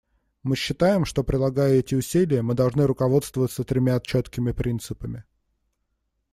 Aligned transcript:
Мы 0.41 0.55
считаем, 0.55 1.05
что, 1.05 1.23
прилагая 1.23 1.73
эти 1.73 1.93
усилия, 1.93 2.41
мы 2.41 2.55
должны 2.55 2.87
руководствоваться 2.87 3.63
тремя 3.63 3.99
четкими 3.99 4.51
принципами. 4.51 5.25